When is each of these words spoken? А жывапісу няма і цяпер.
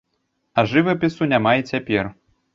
А 0.61 0.63
жывапісу 0.71 1.29
няма 1.35 1.55
і 1.61 1.69
цяпер. 1.75 2.13